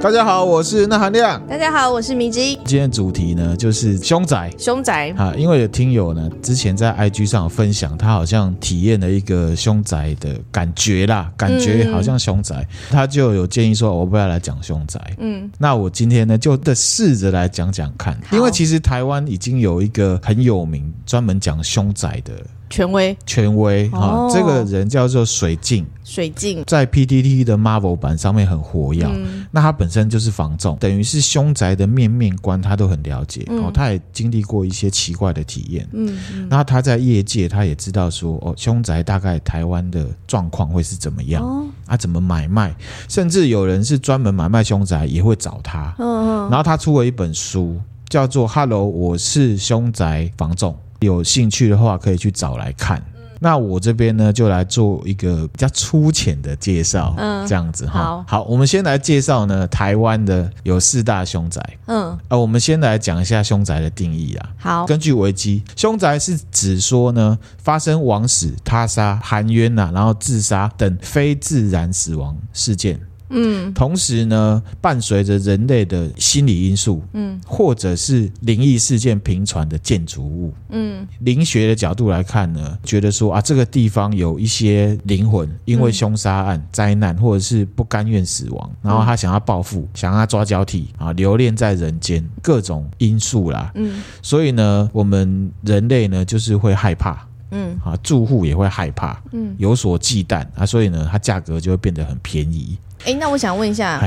[0.00, 1.44] 大家好，我是那含量。
[1.48, 2.54] 大家好，我是米姬。
[2.64, 4.48] 今天的主题呢，就是凶宅。
[4.56, 15.00] 凶宅啊，因为有听友呢之前在 IG 上有分享，他好像体验了一个凶宅的感觉啦，感觉好像凶宅，嗯、他就有建议说，我不要来讲凶宅。
[15.18, 22.32] 嗯，那我今天呢，就得试着来讲讲看，因为其实台湾已经有一个很有名专门讲凶宅的。
[22.70, 26.62] 权威，权威哈、哦，这个人叫做水镜，水镜。
[26.66, 29.46] 在 PTT 的 Marvel 版上面很活跃、嗯。
[29.50, 33.70] 那他本身就是房仲，等于是凶宅的面面观，他都很了解、嗯、哦。
[33.72, 42.74] 他也经历过一些奇怪的体验，嗯，嗯，那他在业界，他也知道说哦，凶宅大概台湾的状况会是怎么样，哦、啊，怎么买卖，
[43.08, 45.94] 甚至有人是专门买卖凶宅，也会找他。
[45.98, 50.72] 嗯嗯，然后他出了一本书，叫做《Hello，我是凶宅房仲》。
[51.00, 53.02] 有兴趣的话，可以去找来看。
[53.40, 57.92] 那我这边呢，就来做一个比较粗浅的介绍，嗯，这样子哈。
[58.00, 64.50] 好，好，我们先来介绍呢，台湾的有四大凶宅，嗯，呃，我们先来讲一下凶宅的定义啊。
[64.58, 72.98] 好，根据维基，凶宅是指说呢，发生枉死、他杀、含冤呐，然后自杀等非自然死亡事件。
[73.30, 102.78] 嗯，同时呢，伴随着人类的心理因素，嗯，或者是灵异事件频传的建筑物，嗯，灵学的角度来看呢，觉得说啊，这个地方有一些灵魂因为凶杀案、灾难，或者是不甘愿死亡，然后他想要报复，想要抓交替啊，留恋在人间，各种因素啦，嗯，所以呢，我们人类呢，就是会害怕，嗯，啊，住户也会害怕，嗯，有所忌惮啊，所以呢，它价格就会变得很便宜。
[103.04, 103.98] 哎，那我想问一下，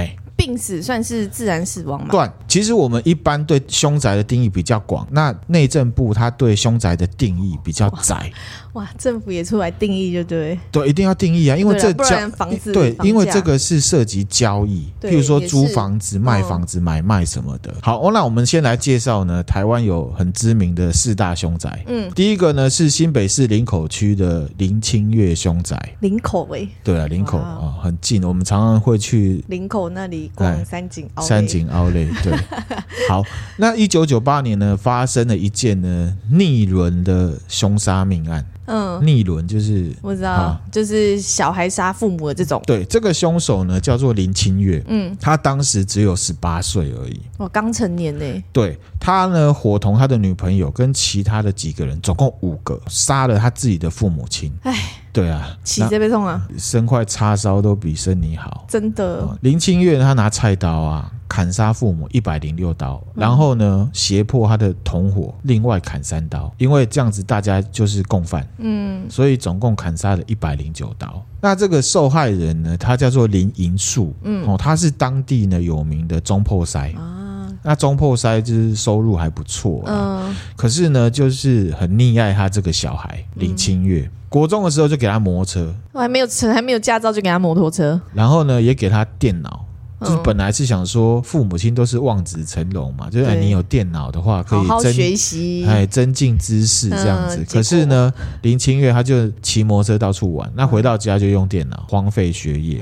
[0.42, 2.08] 病死算是自然死亡吗？
[2.10, 8.32] 对，其实我们一般对凶宅的定义比较广，那内政部它对凶宅的定义比较窄。
[8.74, 17.74] 哇，政府也出来定义就对，对，一定要定义啊，因为这交房子对，因为这个是涉及交易，譬如说租房子、卖房子、买卖什么的。
[17.82, 21.84] 好，那我们先来介绍呢，台湾有很知名的四大凶宅。
[21.88, 25.78] 嗯，第一个呢是新北市林口区的林清月凶宅。
[26.00, 32.06] 林口喂，对啊，林口啊，很近，我们常常会去林口那里逛三井奥三井奥莱。
[32.24, 32.34] 对，
[33.10, 33.24] 好，
[33.58, 38.46] 那一九九八年呢，发生了一件呢逆伦的凶杀命案。
[38.72, 42.62] 嗯，逆伦就是我知道，啊，就是小孩杀父母的这种。
[42.66, 48.44] 对，这个凶手呢叫做林清月，嗯，他当时只有十八岁而已，我刚成年呢。
[48.54, 54.52] 对，他呢，伙同他的女朋友跟其他的几个人，总共五个，杀了他自己的父母亲。
[54.64, 54.74] 哎，
[55.12, 59.28] 对啊，起这边痛啊，生块叉烧都比生你好，真的。
[59.30, 61.12] 嗯，林清月他拿菜刀啊。
[61.32, 71.26] 砍杀父母一百零六刀，然后呢，胁迫他的同伙另外砍三刀，因为这样子大家就是共犯，嗯，所以总共砍杀了一百零九刀。
[71.40, 89.66] 那这个受害人呢，他叫做林银树，嗯，哦，他是当地呢有名的中破塞啊，那中破塞就是收入还不错，嗯，可是呢，就是很溺爱他这个小孩林清月，嗯，国中的时候就给他摩托车，我还没有车，还没有驾照就给他摩托车，然后呢，也给他电脑。
[90.02, 97.46] 就是本来是想说，父母亲都是望子成龙嘛，就是你有电脑的话，可以增好好学习，哎，增进知识这样子。
[97.50, 102.82] 可是呢，林清月他就骑摩托车到处玩，那回到家就用电脑，荒废学业。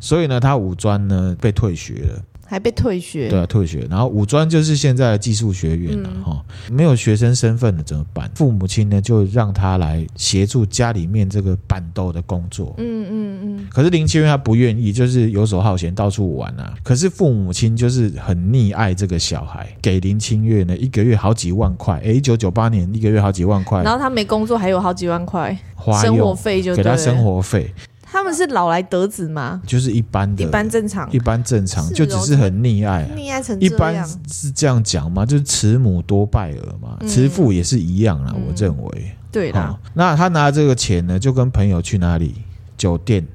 [0.00, 2.22] 所以呢，他五专呢被退学了。
[2.48, 3.86] 还被退学，对啊，退学。
[3.90, 8.30] 然后五专就是现在的技术学院了哈，没有学生身份了怎么办？
[8.34, 12.74] 父母亲呢就让他来协助家里面这个板豆的工作。
[12.78, 13.66] 嗯嗯嗯。
[13.70, 16.74] 可是林清月他不愿意，就是游手好闲，到处玩啊。
[16.82, 22.00] 可是父母亲就是很溺爱这个小孩，给林清月呢一个月好几万块。
[22.04, 23.82] 哎，一九九八年一个月好几万块。
[23.82, 27.72] 然后他没工作，还有好几万块花生活费，就给他生活费。
[28.16, 29.60] 他们是老来得子吗？
[29.66, 33.60] 就是一般的，一般正常，一般正常，就只是很溺爱，溺爱成。
[33.60, 35.26] 一般是这样讲吗？
[35.26, 38.34] 就是慈母多败儿嘛，慈父也是一样啦。
[38.34, 39.78] 我认为，对的。
[39.92, 42.36] 那他拿这个钱呢，就跟朋友去哪里？
[42.78, 43.26] 酒店、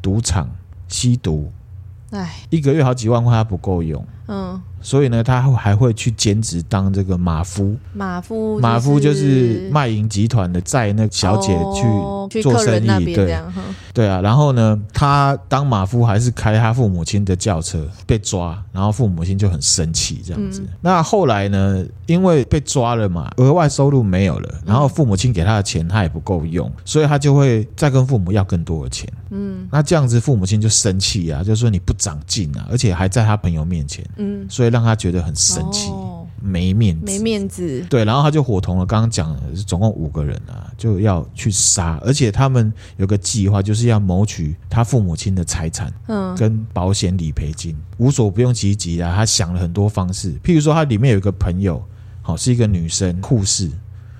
[0.00, 0.48] 赌场、
[0.86, 1.50] 吸毒。
[2.10, 4.06] 哎，一个月好几万块，他不够用。
[4.28, 4.62] 嗯。
[4.82, 7.76] 所以呢，他还会去兼职当这个马夫。
[7.92, 11.54] 马夫，马夫就是卖淫集团的，载那小姐
[12.30, 13.14] 去做生意。
[13.14, 13.38] 对，
[13.92, 14.20] 对啊。
[14.22, 20.62] 然后呢，他当马夫还是开他父母亲的轿车被抓，然后父母亲就很生气这样子。
[20.80, 29.06] 那后来呢，因为被抓了嘛，额外收入没有了，然后父母亲给他的钱他也不够用，所以他就会再跟父母要更多的钱。
[29.32, 34.02] 嗯，那这样子父母亲就生气啊，就说你不长进啊，而且还在他朋友面前。
[34.16, 34.69] 嗯，所以。
[34.70, 35.90] 让他觉得很生气，
[36.40, 37.84] 没面子，没面子。
[37.90, 49.12] 对，然后他就伙同了刚刚讲的，总共五个人啊，就要去杀，而且他们有个计划，就是要谋取他父母亲的财产，嗯，跟保险理赔金，无所不用其极啊。
[49.14, 51.82] 他想了很多方式，譬如说，他里面有一个朋友，
[52.22, 53.70] 好，是一个女生护士。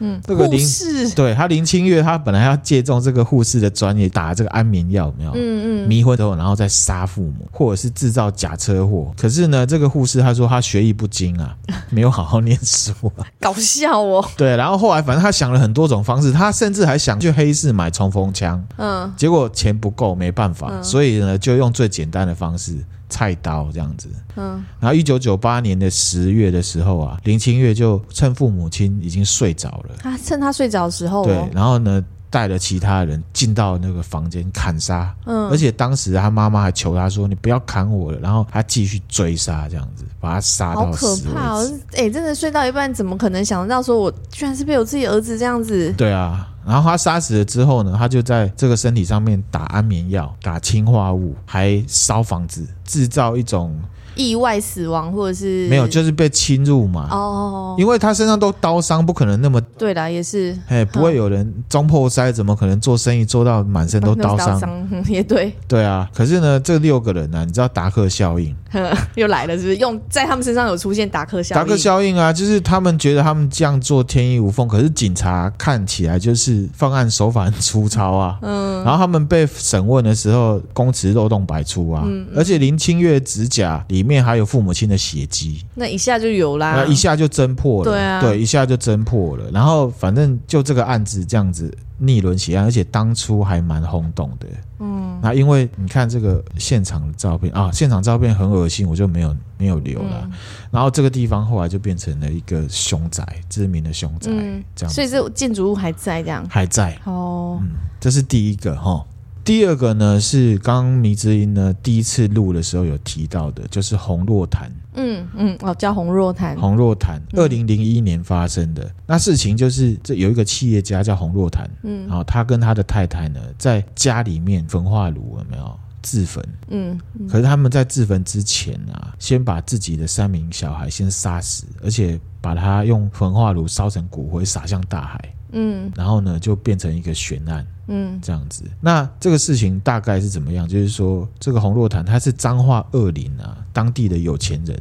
[0.01, 5.31] 嗯，这个林士对他林清月，他本来要借重这个护士的专业打这个安眠药，没有？
[5.35, 9.13] 嗯嗯，迷昏头，然后再杀父母，或者是制造假车祸。
[9.17, 11.55] 可是呢，这个护士他说他学艺不精啊，
[11.91, 14.25] 没有好好念书啊，搞笑哦。
[14.37, 22.77] 对，然后后来反正他想了很多种方式，他甚至还想去黑市买冲锋枪，嗯，结果钱不够，没办法，嗯、所以呢，就用最简单的方式。
[23.11, 41.07] 菜刀这样子，嗯，然后一九九八年的十月的时候啊，林清月就趁父母亲已经睡着了，他趁他睡着的时候，对，然后呢，带了其他人进到那个房间砍杀，嗯，而且当时他妈妈还求他说：“你不要砍我了。”然后他继续追杀，这样子把他杀到死。
[41.07, 41.81] 好可怕哦！
[41.95, 45.93] 哎，真的睡到一半，怎么可能想得到说我居然是被我自己儿子这样子？
[45.95, 46.47] 对啊。
[46.67, 53.79] 然后他杀死了之后呢，他就在这个身体上面打安眠药、打氰化物，还烧房子，制造一种。
[54.21, 57.09] 意外死亡或者是没有，就是被侵入嘛。
[57.11, 59.59] 哦，因为他身上都刀伤，不可能那么。
[59.79, 60.55] 对啦，也是。
[60.69, 64.61] 哎，不会有人中破塞，怎么可能做生意做到满身都刀伤？
[65.09, 65.51] 也对。
[65.67, 68.55] 对啊，可是呢，这六个人呢、啊，你知道达克效应
[69.17, 69.77] 又来了，是不是？
[69.77, 71.63] 用在他们身上有出现达克效应？
[71.63, 78.39] 达克效应啊，就是他们觉得他们这样做天衣无缝，可是警察看起来就是犯案手法很粗糙啊。
[78.43, 78.85] 嗯。
[78.85, 82.03] 然后他们被审问的时候，供词漏洞百出啊。
[82.05, 82.27] 嗯。
[82.37, 84.10] 而且林清月指甲里面。
[84.11, 89.49] 面还有父母亲的血迹，那一下就有啦，那一下就侦破了，对啊，对，一下就侦破了。
[89.53, 94.47] 然后反正就这个案子这样子逆轮血案，而且当初还蛮轰动的。
[94.81, 100.23] 嗯，那因为你看这个现场的照片啊，现场照片很恶心，我就没有没有留了。
[100.25, 100.33] 嗯、
[100.73, 104.93] 然后这个地方后来就变成了一个凶宅，知名的凶宅，嗯、这样。
[104.93, 107.59] 所以这建筑物还在这样，还在哦。
[107.63, 107.71] 嗯，
[108.01, 109.05] 这是第一个哈。
[109.45, 114.71] 第二个呢是刚刚迷之音呢第一次录的时候有提到的，就是洪若潭。
[114.95, 116.57] 嗯嗯，哦，叫洪若潭。
[116.59, 126.45] 洪若潭，二零零一年发生的、嗯、那事情就是，这有一个企业家叫洪若潭，嗯，然后他跟他的太太呢在家里面焚化炉有没有自焚？
[126.69, 135.35] 嗯，嗯，可是他们在自焚之前啊，先把自己的三名小孩先杀死，而且把他用焚化炉烧成骨灰撒向大海。
[135.53, 138.65] 嗯，然后呢，就变成一个悬案，嗯，这样子。
[138.81, 140.67] 那这个事情大概是怎么样？
[140.67, 144.81] 就是说，这个洪若潭他是彰化二林啊，当地的有钱人。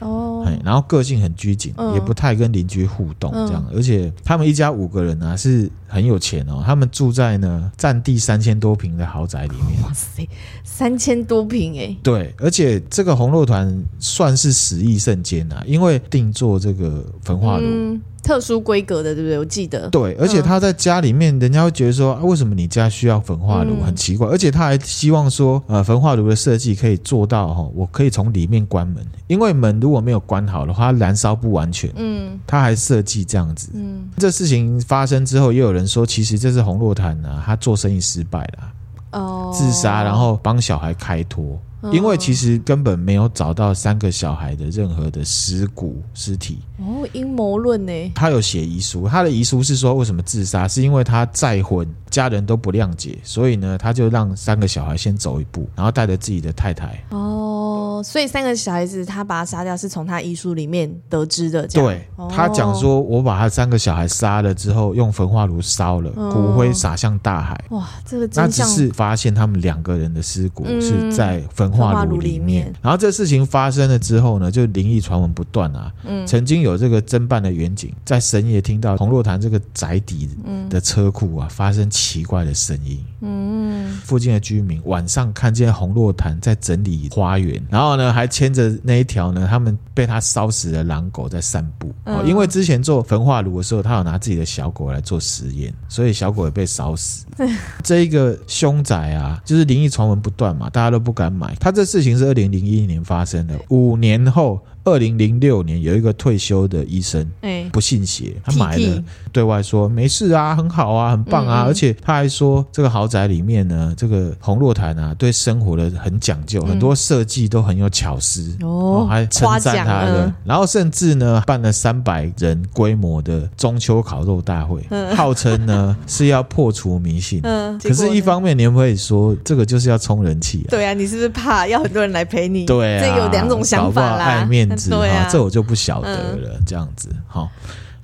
[0.00, 3.64] 哦，然后个性很拘谨，嗯、也不太跟邻居互动，这样。
[3.68, 6.62] 嗯、而且他们一家五个人啊，是很有钱哦。
[6.64, 9.82] 他们住在呢占地三千多平的豪宅里面。
[9.82, 10.28] 哇塞，
[10.62, 11.96] 三千多平哎！
[12.00, 17.64] 对，而且这个洪若团算是十亿圣坚啊，因为定做这个焚化炉。
[17.66, 19.38] 嗯特殊规格的，对不对？
[19.38, 19.88] 我记得。
[19.88, 23.70] 对，而且他在家里面，人家会觉得说，啊、为什么你家需要焚化炉？
[23.80, 24.28] 嗯、很奇怪。
[24.28, 31.90] 而且他还希望说，呃，焚化炉的设计可以做到哈，我可以从里面关门，因为门如果没有关好的话，燃烧不完全。
[31.96, 33.70] 嗯，他还设计这样子。
[33.72, 41.58] 嗯，这事情发生之后，也有人说，其实这是洪若潭呢，他做生意失败了，哦，自杀，然后帮小孩开脱。
[41.92, 47.92] 因为其实根本没有找到三个小孩的任何的尸骨尸体哦，阴谋论呢？
[48.14, 50.66] 他有写遗书，他的遗书是说，为什么自杀？
[50.66, 57.57] 是因为他再婚，家人都不谅解，所以呢，他就让三个小孩先走一步，然后带着自己的太太哦，
[58.02, 61.66] 所以三个小孩子他把他杀掉，是从他遗书里面得知的。
[61.68, 67.64] 对，他讲说，我把他三个小孩杀了之后，用焚化炉烧了，骨灰撒向大海。
[67.70, 71.68] 哇，这个那只是发现他们两个人的尸骨是在焚。
[71.78, 75.92] 化炉里面，然后这事情发生了之后呢，就灵异传闻不断啊。
[76.04, 80.28] 嗯，曾经有这个侦办的远警在深夜听到洪若潭这个宅邸
[80.68, 82.98] 的车库啊发生奇怪的声音。
[83.20, 91.92] 嗯，附近的居民晚上看见红洛潭在整理花园，然后呢还牵着那一条呢他们被他烧死的狼狗在散步。
[92.04, 97.26] 哦，因为之前做焚化炉的时候，他有拿自己的小狗来做实验，所以小狗也被烧死。
[97.82, 101.54] 这一个凶宅啊，就是灵异传闻不断嘛，大家都不敢买。
[101.60, 132.66] 他这事情是二零零一年发生的，五年后，二零零六年有一个退休的医生，哎，不不信邪，他买了，对外说没事啊，很好啊，很棒啊，而且他还说这个豪宅里面呢，这个红洛潭啊，对生活的很讲究，嗯、很多设计都很有巧思哦，还称赞他的，然后甚至呢办了三百人规模的中秋烤肉大会，嗯、号称呢 是要破除迷信，嗯，可是，一方面你们会说这个就是要冲人气啊，对啊，你是不是怕要很多人来陪你？
[132.66, 134.68] 对啊，这有两种想法啦，爱面
[135.10, 137.48] 啊，这我就不晓得了，嗯、这样子，好，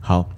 [0.01, 0.29] 好。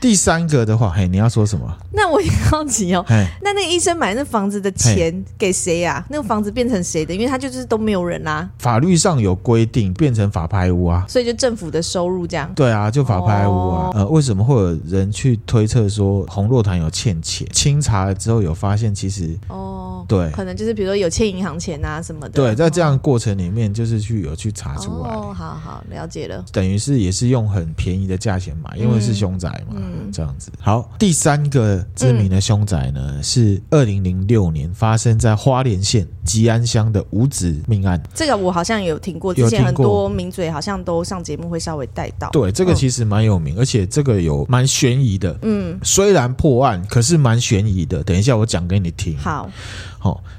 [0.00, 1.76] 第三个的话，嘿，你要说什么？
[1.92, 3.04] 那我也好奇哦。
[3.06, 6.06] 嘿那那个医生买那房子的钱给谁呀、啊？
[6.08, 7.12] 那个房子变成谁的？
[7.12, 8.50] 因为他就是都没有人啦、啊。
[8.58, 11.04] 法律上有规定，变成法拍屋啊。
[11.06, 12.50] 所以就政府的收入这样。
[12.54, 13.90] 对啊，就法拍屋啊。
[13.90, 17.46] 哦、呃，为什么会有人去推测说洪若潭有欠钱？
[17.52, 22.30] 清查了之后有发现，其实哦，对，可能就是比如说有欠银行钱啊什么的。
[22.30, 25.10] 对，在这样过程里面，就是去有去查出来。
[25.10, 26.42] 哦，好好了解了。
[26.52, 29.74] 等于是也是用很便宜的价钱买，因为是凶宅嘛。
[29.76, 38.00] 嗯嗯、这样子好，第三个知名的凶宅呢，嗯、是二零零六年发生在花莲县吉安乡的五子命案。
[38.14, 42.30] 这个我好像有听过，之前很多名嘴好像都上节目会稍微带到。
[42.30, 45.38] 对，这个其实蛮有名，而且这个有蛮悬疑的。
[45.42, 48.02] 嗯，虽然破案，可是蛮悬疑的。
[48.04, 49.16] 等一下我讲给你听。
[49.18, 49.48] 好。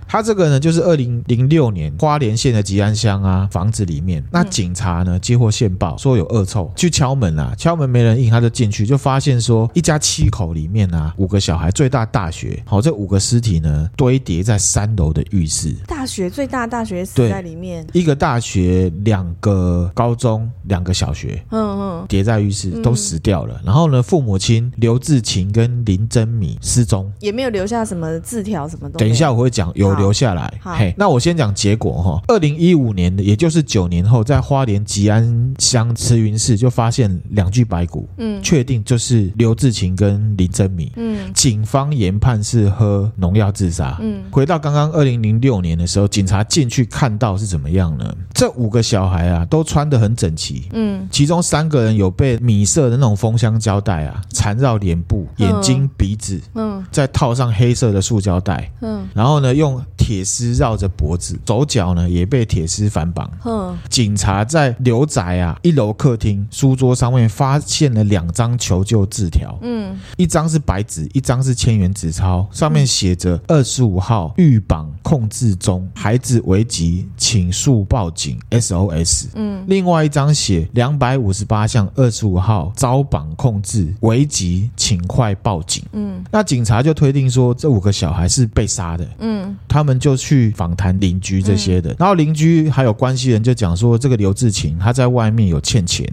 [0.08, 28.98] 他这个呢，就是二零零六年花莲县的吉安乡啊，房子里面，那警察呢接获线报说有恶臭，去敲门啊，敲门没人应，他就进去，就发现说一家七口里面啊，五个小孩，最大大学，好、哦，这五个尸体呢堆叠在三楼的浴室，大学最大大学死在里面，一个大学，两个高中，两个小学，嗯嗯，叠在浴室都死掉了，嗯、然后呢，父母亲刘志勤跟林珍米失踪，也没有留下什么字条，什么东西。
[28.98, 29.50] 等一下我会。
[29.51, 32.22] 讲有留下来，嘿，那我先讲结果哈。
[32.27, 44.22] 二零一五年的，也就是九年后，在花莲吉安乡慈云寺就发现两具白骨，嗯，确定就是刘志勤跟林珍米，嗯，警方研判是喝农药自杀，嗯。
[44.31, 48.15] 回到刚刚二零零六年的时候，警察进去看到是怎么样呢？
[48.34, 59.40] 这五个小孩啊，都穿得很整齐，嗯，其中三个人有被米色的那种封箱胶带啊缠绕脸部、眼睛、鼻子，嗯，再套上黑色的塑胶袋，嗯，然后。
[59.41, 63.29] 呢，用铁丝绕着脖子，手脚呢也被铁丝反绑。
[63.41, 69.57] 哼，警察在刘宅啊一楼客厅书桌上面发现了两张求救字条。
[69.62, 79.27] 嗯，一张是白纸，一张是千元纸钞，上面写着“二十五号遇绑控制中，孩子危急，请速报警 SOS”。
[79.36, 85.83] 嗯，另外一张写“两百五十八项二十五号遭绑控制，危急，请快报警”。
[85.93, 89.07] 嗯，那警察就推定说这五个小孩是被杀的。
[89.19, 89.30] 嗯。
[89.31, 96.05] 嗯，他们就去访谈邻居这些的，然后邻居还有关系人就讲说，这个刘志勤他在外面有欠钱。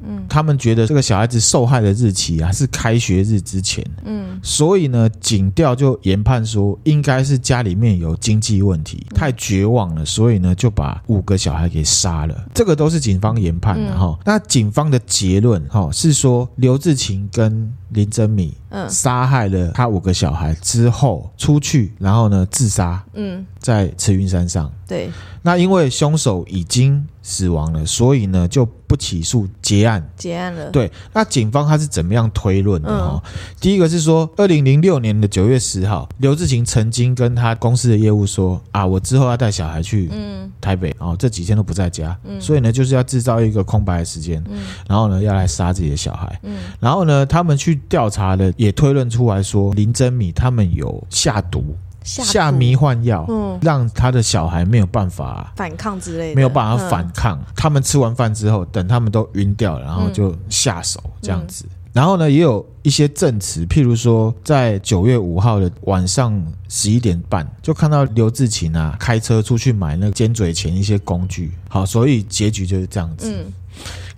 [0.00, 12.44] 嗯，他们觉得这个小孩子受害的日期啊是开学日之前，嗯，所以呢，警调就研判说应该是家里面有经济问题，太绝望了，所以呢就把五个小孩给杀了。
[12.54, 14.16] 这个都是警方研判的哈。
[14.24, 24.70] 那警方的结论哈是说刘志勤跟林珍米嗯杀害了他五个小孩之后出去，然后呢自杀，嗯，在慈云山上。
[24.86, 25.10] 对，
[25.42, 30.10] 那因为凶手已经死亡了，所以呢就不起诉结案。
[30.16, 30.70] 结案了。
[30.70, 33.22] 对，那警方他是怎么样推论的哈？
[33.22, 33.30] 嗯、
[33.60, 40.10] 第一个是说，二零零六年的九月十号，刘志勤曾经跟他公司的业务说啊，我之后要带小孩去
[40.58, 46.40] 台北，哦，这几天都不在家，嗯、所以呢就是要制造一个空白的时间，嗯、然后呢要来杀自己的小孩。
[46.44, 51.76] 嗯、然后呢他们去调查了，也推论出来说林珍米他们有下毒。
[52.04, 57.38] 下迷幻药，嗯，让他的小孩没有办法反抗之类的，没有办法反抗。
[57.38, 61.66] 嗯、他们吃完饭之后，等他们都晕掉了，然后就下手这样子。
[61.68, 71.52] 嗯、然后呢，也有一些证词，譬如说，在九月五号的晚上十一点半，就看到刘志勤啊开车出去买那个尖嘴钳一些工具。
[71.68, 73.30] 好，所以结局就是这样子。
[73.30, 73.52] 嗯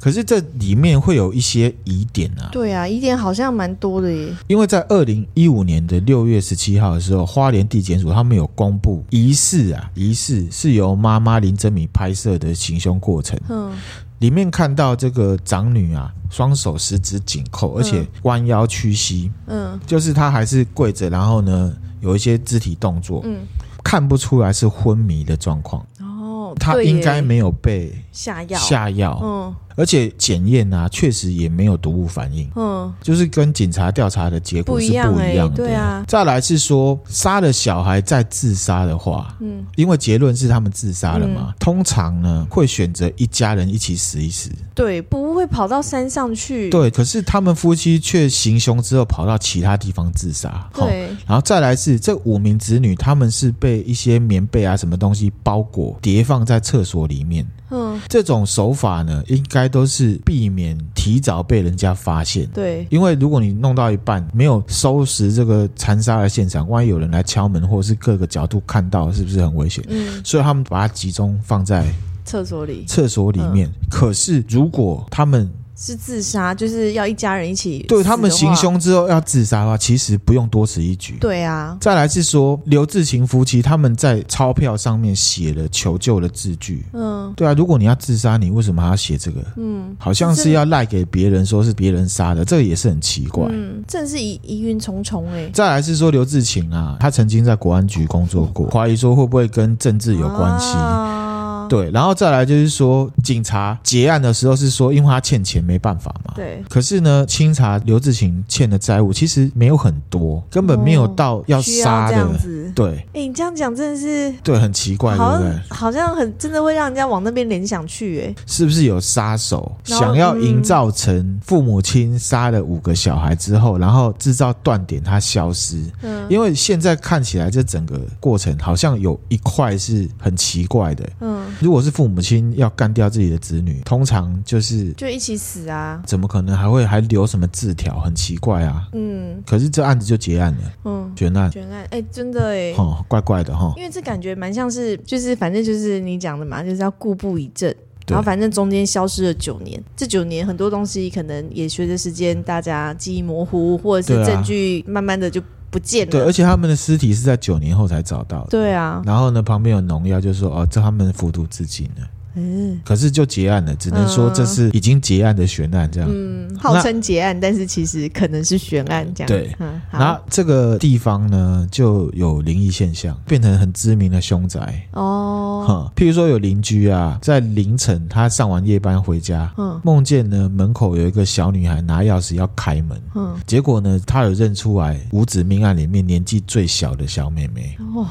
[0.00, 2.48] 可是这里面会有一些疑点啊。
[2.50, 4.34] 对啊，疑点好像蛮多的耶。
[4.46, 13.38] 因为在二零一五年的六月十七号的时候，花莲地检署他们有公布疑似啊，疑似是由妈妈林珍米拍摄的行凶过程。
[13.50, 13.72] 嗯，
[14.20, 19.30] 里面看到这个长女啊，双手十指紧扣，而且弯腰屈膝。
[19.46, 23.20] 嗯，就是她还是跪着，然后呢有一些肢体动作。
[23.24, 23.40] 嗯，
[23.84, 25.84] 看不出来是昏迷的状况。
[26.00, 32.50] 哦，她应该没有被下药，下药，嗯，而且检验啊，确实也没有毒物反应。
[32.56, 35.34] 嗯，就是跟警察调查的结果是不一样的。
[35.34, 36.04] 样欸、对啊。
[36.06, 44.50] 再来是说，杀了小孩再自杀的话，嗯，因为结论是他们自杀了嘛，嗯、通常呢会选择一家人一起死一死。
[44.74, 46.70] 对，不会跑到山上去。
[46.70, 50.68] 对，可是他们夫妻却行凶之后跑到其他地方自杀。
[50.74, 57.46] 对，然后再来是这五名子女，他们是被一些棉被啊什么东西包裹叠放在厕所里面。
[57.70, 62.46] 嗯，这种手法呢，应该都是避免提早被人家发现。
[62.48, 69.84] 对，因为如果你弄到一半没有收拾这个残杀的现场，万一有人来敲门，或者是各个角度看到，是不是很危险？
[69.88, 71.86] 嗯，所以他们把它集中放在
[72.24, 72.84] 厕所里。
[72.86, 75.50] 厕所里面，嗯，可是如果他们
[75.82, 77.82] 是自杀，就是要一家人一起。
[77.88, 81.16] 对，他们行凶之后要自杀的话，其实不用多此一举。
[81.18, 81.74] 对啊。
[81.80, 86.84] 再来是说刘志勤夫妻他们在钞票上面写了求救的字句。
[86.92, 87.32] 嗯。
[87.34, 89.40] 对啊，如果你要自杀，你为什么还要写这个？
[89.56, 89.96] 嗯。
[89.98, 93.48] 好像是要赖给别人，说是别人杀的，这个也是很奇怪。
[93.50, 93.82] 嗯。
[93.88, 95.48] 真的是疑疑云重重哎。
[95.54, 100.74] 再来是说刘志勤啊，他曾经在国安局工作过，怀疑说会不会跟政治有关系。
[100.74, 101.28] 啊
[101.70, 106.34] 对，然后再来就是说，警察结案的时候是说，因为他欠钱没办法嘛。
[106.34, 106.62] 对。
[106.68, 112.16] 可是呢，清查刘志勤欠的债务其实没有很多，根本没有到要杀的。
[112.16, 112.72] 哦、这样子。
[112.74, 113.06] 对。
[113.14, 114.34] 哎，你这样讲真的是。
[114.42, 115.60] 对，很奇怪，对不对？
[115.70, 118.34] 好像很真的会让人家往那边联想去，哎。
[118.46, 125.78] 是不是有杀手想要营造成父母亲杀了五个小孩之后，然后制造断点，他消失？
[126.02, 126.26] 嗯。
[126.28, 131.08] 因为现在看起来，这整个过程好像有一块是很奇怪的。
[131.20, 131.40] 嗯。
[131.60, 136.02] 如果是父母亲要干掉自己的子女，通常就是就一起死啊？
[136.06, 138.00] 怎么可能还会还留什么字条？
[138.00, 138.88] 很奇怪啊。
[138.92, 139.42] 嗯。
[139.46, 140.72] 可是这案子就结案了。
[140.84, 141.12] 嗯。
[141.16, 141.52] 悬案。
[141.52, 141.86] 悬案。
[141.90, 142.74] 哎，真的哎。
[142.78, 143.72] 哦，怪怪的哈。
[143.76, 147.74] 因为这感觉蛮像是，就是反正就是你讲的嘛，就是要故布疑阵。
[148.06, 155.40] 然后反正中间消失了九年，这九年很多东西可能也随着时间大家记忆模糊，或者是证据慢慢的就。
[155.70, 156.10] 不见了。
[156.10, 158.48] 对，而且他们的尸体是在九年后才找到的。
[158.50, 159.02] 对啊。
[159.04, 162.06] 然后呢，旁边有农药，就说哦，这他们服毒自尽了。
[162.34, 166.08] 嗯，可是就结案了，只能说这是已经结案的悬案，这样。
[166.12, 169.28] 嗯，号称结案，但是其实可能是悬案这样。
[169.28, 174.88] 对，嗯，然后这个地方呢，就有灵异现象，变成很知名的凶宅。
[174.92, 187.76] 哦，哈，譬如说有邻居啊，在凌晨他上完夜班回家，嗯，梦见呢门口有一个小女孩拿钥匙要开门，嗯，结果呢他有认出来五子命案里面年纪最小的小妹妹。
[187.94, 188.06] 哦，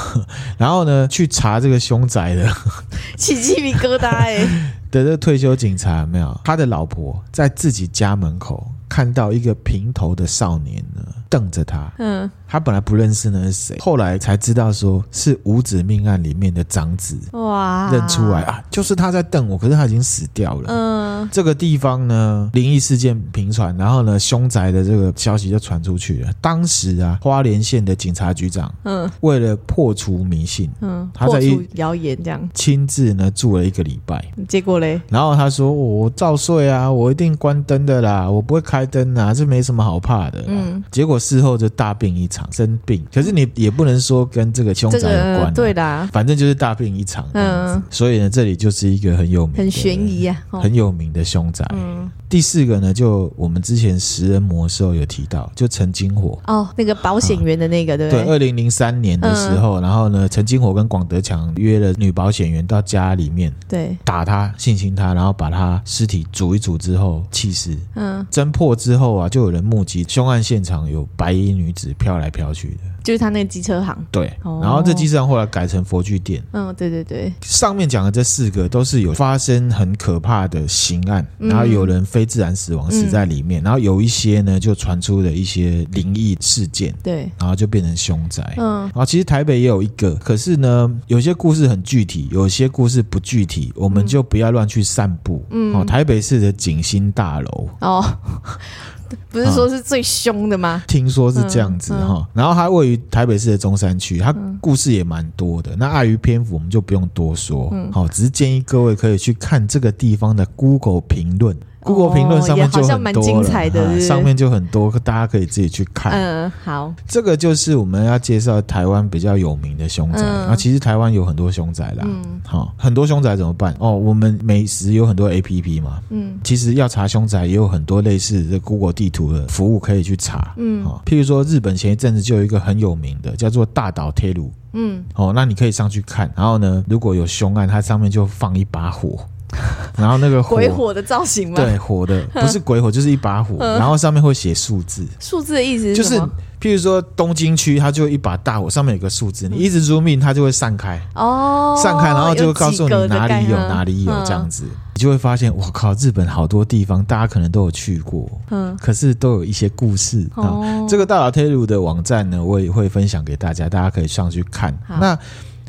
[0.56, 2.50] 然后呢去查这个凶宅的，
[3.18, 3.57] 奇迹。
[3.58, 4.38] 鸡皮疙瘩哎！
[4.90, 6.40] 的这退休警察有没有？
[6.44, 11.92] 他的老婆在自己家门口看到一个平头的少年呢，瞪着他。
[11.98, 12.30] 嗯。
[12.50, 20.64] 他本来不认识那是谁，后来才知道说是五子命案里面的长子，哇，认出来啊，就是他在瞪我，可是他已经死掉了。
[20.68, 26.32] 嗯，这个地方呢，灵异事件频传，然后呢，凶宅的这个消息就传出去了。
[26.40, 40.44] 当时啊，花莲县的警察局长，嗯，为了破除迷信，嗯，他在一谣言这样亲自呢住了一个礼拜，结果嘞，然后他说我照睡啊，我一定关灯的啦，我不会开灯啊，这没什么好怕的。
[40.46, 42.48] 嗯，结果事后就大病一场。
[42.50, 47.28] 生病，可是你也不能说跟这个凶宅有关，啊，对的，反正就是大病一场。
[47.34, 51.64] 嗯，所以呢，这里就是一个很有名、很悬疑啊，很有名的凶宅。
[51.74, 58.24] 嗯，第四个呢，就我们之前食人魔时候有提到，就陈金火哦，那个保险员的那个，对不对？
[58.24, 67.76] 对，二零零三年的时候，嗯、然后呢，陈金火跟广德强约了女保险员到家里面，对，打他，性侵他，然后把他尸体煮一煮之后弃尸。
[67.94, 74.06] 嗯，侦破之后啊，就有人目击凶案现场有白衣女子飘来飘去的，就是他那个机车行。
[74.10, 76.42] 对，然后这机车行后来改成佛具店。
[76.52, 77.32] 嗯，对对对。
[77.42, 86.94] 上面讲的这四个都是有发生很可怕的刑案，然后有人非自然死亡死在里面，然后有一些呢就传出了一些灵异事件。
[87.02, 88.54] 对，然后就变成凶宅。
[88.58, 95.44] 嗯，然后其实台北也有一个，可是呢，有些故事很具体，有些故事不具体，我们就不要乱去散布。
[95.50, 97.68] 嗯，哦，台北市的景星大楼。
[97.80, 98.04] 哦。
[99.30, 100.68] 不是说是最凶的吗？
[100.68, 105.74] 啊、听说是这样子哈，嗯嗯、然后它位于台北市的中山区，它故事也蛮多的。
[105.76, 107.70] 那碍于篇幅，我们就不用多说。
[107.90, 111.56] 好、嗯，只是建议各位可以去看这个地方的 Google 评论。
[111.88, 116.12] Google 评论上面就很多了，上面就很多，大家可以自己去看。
[116.12, 120.20] 嗯，好，这个就是我们要介绍台湾比较有名的凶宅。
[120.20, 122.04] 啊，其实台湾有很多凶宅啦。
[122.04, 123.74] 嗯，好，很多凶宅怎么办？
[123.78, 125.98] 哦，我们美食有很多 APP 嘛。
[126.10, 130.52] 嗯，其实要查凶宅也有很多类似的 Google 地图的服务可以去查。
[130.58, 134.52] 嗯，好，譬如说日本前一阵子就有一个很有名的叫做大岛贴鲁。
[134.74, 139.18] 嗯，哦，那你可以上去看，然后呢，如果有凶案，它上面就放一把火。
[139.96, 141.56] 然后那个火鬼火的造型吗？
[141.56, 145.06] 对，火的不是鬼火，就是一把火，然后上面会写数字。
[145.18, 146.20] 数字的意思是就是，
[146.60, 151.00] 譬如说东京区，它就一把大火，上面有个数字，你一直 zoom in，它就会散开。
[151.14, 160.60] 哦，散开，然后就会告诉你哪里有哪里有这样子，你就会发现，我靠，日本好多地方，大家可能都有去过，嗯，可是都有一些故事啊。
[160.88, 164.76] 这个大岛贴路的网站呢，我也会分享给大家，大家可以上去看。
[165.00, 165.18] 那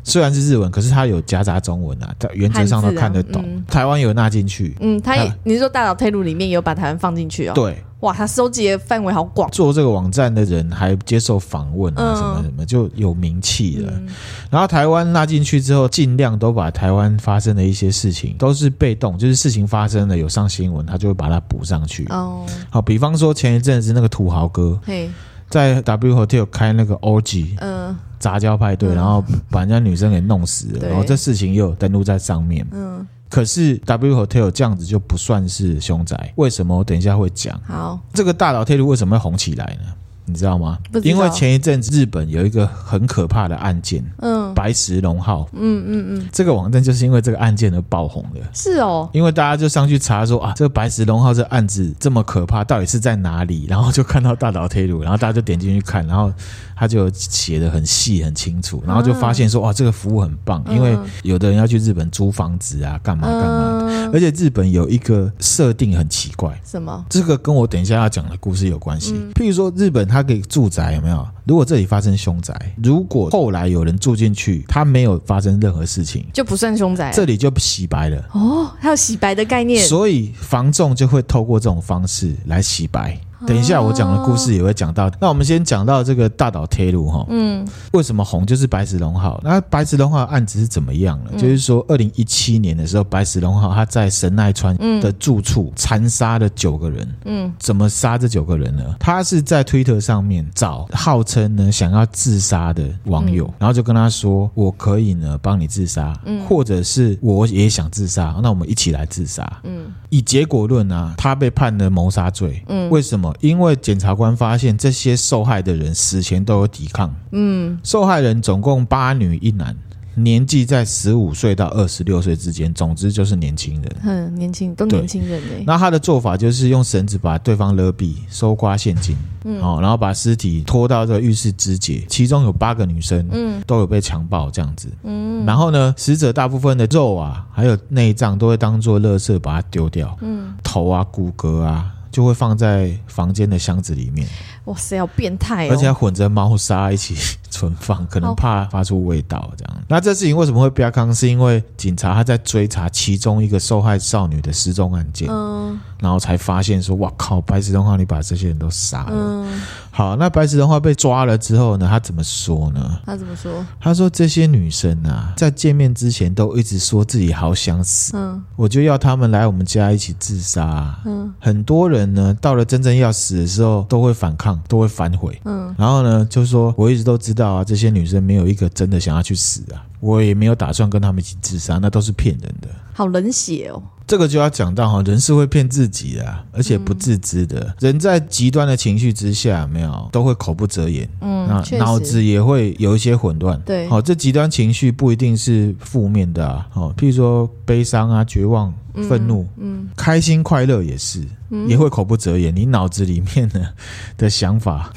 [0.04, 3.42] 虽然是日文，可是它有夹杂中文啊，它原则上都看得懂。
[3.46, 7.52] 嗯、台湾有纳进去，嗯，它也，你是说大岛推路里面有把台湾放进去哦？
[7.54, 9.50] 对，哇，它收集的范围好广。
[9.50, 13.92] 做这个网站的人还接受访问啊，什么什么就有名气了。
[13.94, 14.08] 嗯、
[14.50, 22.06] 然后台湾纳进去之后，尽量都把台湾发生的一些事情都是被动，就是事情发生了有上新闻，他就会把它补上去。
[22.10, 25.10] 哦，好，比方说前一阵子那个土豪哥，嘿。
[25.50, 36.76] 在 W Hotel 开那个 orgy，嗯，杂交派对，嗯、然后把人家女生给弄死了，对然后这事情也有登录在上面，嗯，可是 W Hotel 这样子就不算是凶宅，为什么？
[36.76, 37.58] 我等一下会讲。
[37.66, 39.88] 好，这个大岛铁路为什么会红起来呢？
[40.26, 40.78] 你知道吗？
[40.92, 48.40] 知道，因为前一阵子日本有一个很可怕的案件，嗯，白石龙号，嗯嗯嗯，这个网站就是因为这个案件而爆红的。
[48.52, 53.66] 是哦，因为大家就上去查说啊，这个白石龙号这案子这么可怕，到底是在哪里？
[53.66, 56.32] 然后就看到大岛铁路，然后大家就点进去看，然后。
[56.80, 67.04] 他就写的很细很清楚，然后就发现说哇，这个服务很棒，因为有的人要去日本租房子啊，干嘛干嘛的，而且日本有一个设定很奇怪，什么？
[67.10, 69.12] 这个跟我等一下要讲的故事有关系。
[69.34, 71.28] 譬如说，日本它给住宅有没有？
[71.44, 78.24] 如果这里发生凶宅，如果后来有人住进去，他没有发生任何事情，就不算凶宅，这里就洗白了。
[78.32, 83.20] 哦，还有洗白的概念，所以房仲就会透过这种方式来洗白。
[83.46, 85.10] 等一下，我讲的故事也会讲到。
[85.18, 88.44] 那我们先讲到这个大岛铁路哈，嗯，为什么红？
[88.44, 89.40] 就是白石龙号。
[89.42, 91.30] 那白石龙号案子是怎么样呢？
[91.38, 97.14] 就是说，二零一七年的时候，白石龙号他在神奈川的住处残杀了九个人。
[97.24, 98.84] 嗯，怎么杀这九个人呢？
[98.98, 106.12] 他是在推特上面找号称呢想要自杀的网友，然后就跟他说：“我可以呢帮你自杀，
[106.48, 112.62] 或者是我也想自杀，那我们一起来自杀。”嗯，以结果论啊，他被判了谋杀罪。
[112.68, 113.29] 嗯，为什么？
[113.40, 117.14] 因为检察官发现这些受害的人死前都有抵抗。
[117.32, 119.76] 嗯，受害人总共八女一男，
[120.14, 123.96] 年纪在十五岁到二十六岁之间，总之就是年轻人。
[124.02, 125.62] 嗯，年轻都年轻人哎。
[125.66, 129.16] 那他的做法就是用绳子把对方勒毙，搜刮现金。
[129.44, 134.88] 嗯，好，然后把尸体拖到这个浴室肢解，其中有八个女生，嗯，都有被强暴这样子。
[135.04, 140.14] 嗯，然后呢，死者大部分的肉啊，还有内脏都会当做垃圾把它丢掉。
[140.20, 141.90] 嗯，头啊，骨骼啊。
[142.10, 144.26] 就会放在房间的箱子里面。
[144.64, 145.70] 哇塞，好变态哦！
[145.72, 147.16] 而且还混着猫砂一起
[147.50, 149.82] 存放，可能怕发出味道这样。
[149.88, 151.12] 那这事情为什么会飙康？
[151.14, 161.86] 是因为警察他在追查其中一个受害少女的失踪案件，嗯，然后才发现说：“哇靠，白石东浩，你把这些人都杀了。”嗯，好，那白石的话被抓了之后呢？
[161.88, 163.00] 他怎么说呢？
[163.04, 163.64] 他怎么说？
[163.80, 174.50] 他说这些女生啊，在见面之前都一直说自己好想死，嗯，我就要他们来我们家一起自杀，嗯，很多人呢，到了真正要死的时候都会反抗。
[174.68, 183.82] 都会反悔，嗯，然后呢，就说我一直都知道啊，这些女生没有一个真的想要去死啊，我也没有打算跟他们一起自杀，那都是骗人的，好冷血哦。
[184.10, 187.60] 这个就要讲到哈，人是会骗自己的，而且不自知的。
[187.60, 193.60] 嗯、人在极端的情绪之下，没有都会口不择言，嗯，那脑子也会有一些混乱。
[193.60, 198.74] 对，好，这极端情绪不一定是负面的啊，好，譬如说悲伤啊、绝望、
[199.08, 201.24] 愤怒，嗯，嗯开心、快乐也是，
[201.68, 202.52] 也会口不择言。
[202.52, 203.64] 你脑子里面呢
[204.18, 204.92] 的想法。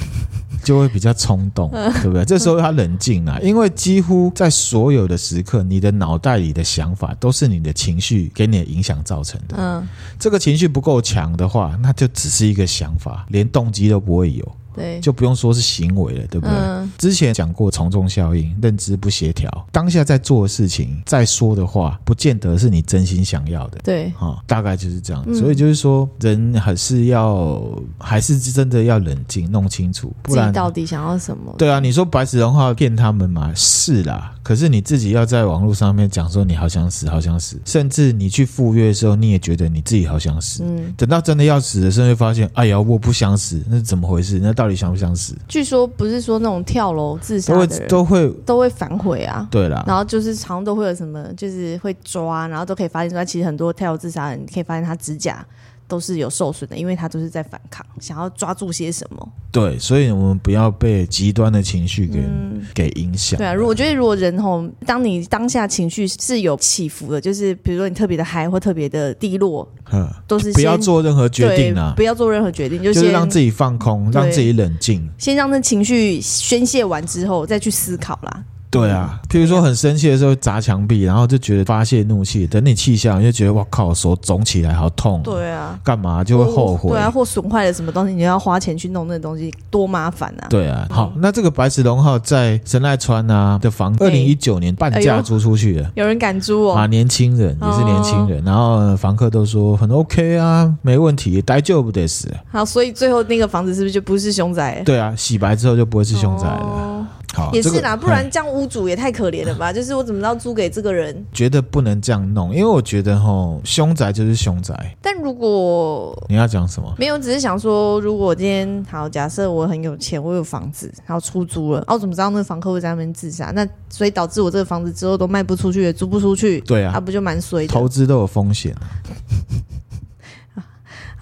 [0.63, 2.25] 就会比较冲动，对不对？
[2.25, 9.55] 这时候他冷静啊，因为几乎在所有的时刻，你的脑袋里的想法都是你的情绪给你的影响造成的。
[9.57, 14.55] 嗯，这个情绪不够强的话，那就只是一个想法，连动机都不会有。
[14.75, 16.55] 对，就不用说是行为了，对不对？
[16.55, 23.79] 嗯、之前讲过从众效应，认知不协调，当下在做的事情，在说的话，不见得是你真心想要的。
[23.83, 25.23] 对，啊、哦，大概就是这样。
[25.27, 27.61] 嗯、所以就是说，人还是要，
[27.99, 31.53] 还是真的要冷静，弄清楚，不然到底想要什么？
[31.57, 33.51] 对啊，你说白石隆浩骗他们嘛？
[33.55, 34.33] 是啦。
[34.43, 40.63] 可是你自己要在网络上面讲说你好想死，好想死，甚至你去赴约的时候，你也觉得你自己好想死。
[40.65, 44.39] 嗯，等到真的要死的时候，会发现，哎呀，我不想死，那是怎么回事？
[44.43, 45.35] 那到底想不想死？
[45.47, 49.47] 据说不是说那种跳楼自杀的人都会都会反悔啊。
[49.51, 55.45] 对啦，然后就是常常都会有什么，就是会抓，然后都可以发现说，其实很多跳楼自杀的人，你可以发现他指甲
[55.87, 59.29] 都是有受损的，因为他都是在反抗，想要抓住些什么。
[59.51, 63.37] 对，所以我们不要被极端的情绪给、嗯、给影响。
[63.37, 78.43] 对啊，我觉得如果人吼，当你当下情绪是有起伏的，就是比如说你特别的嗨或特别的低落，嗯，都是不要做任何决定啊，不要做任何决定，就就是让自己放空，让自己冷静，先让那情绪宣泄完之后再去思考啦。
[78.73, 85.21] 对啊，譬如说很生气的时候砸墙壁，然后就觉得发泄怒气，等你气消，你就觉得哇靠，手肿起来好痛。
[85.23, 86.89] 对啊，干嘛就会后悔？
[86.89, 90.47] 对啊，或损坏了什么东西，你就要花钱去弄那个东西，多麻烦啊！
[90.49, 96.73] 对啊，好，那这个白石龙号在神奈川啊的房，二零一九年半价租出去的，有人敢租哦？
[96.73, 102.27] 啊，年轻人也是年轻人，然后房客都说很 OK 啊，没问题，待就不得死。
[102.51, 104.81] 好，所以最后那个房子是不是就不是凶宅？
[104.83, 106.92] 对啊，洗白之后就不会是凶宅了。
[107.33, 109.71] 好也是啦，这个、不然这样屋主也太可怜了吧？
[109.73, 111.25] 就是我怎么知道租给这个人？
[111.33, 114.95] 觉得不能这样弄，因为我觉得吼，凶宅就是凶宅。
[115.01, 116.93] 但如果你要讲什么？
[116.97, 123.51] 没有，只是想说，如果今天好，假设我很有钱，我有房子，然后出租了，哦、啊，我怎么知道那个房客会在那边自杀？
[123.55, 126.61] 那所以导致我这个房子之后都卖不出去，也租不出去。
[126.61, 127.73] 对啊，那、啊、不就蛮衰的？
[127.73, 128.75] 投资都有风险。